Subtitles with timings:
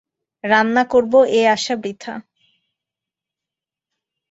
[0.43, 2.13] রান্না করব এ আশা বৃথা।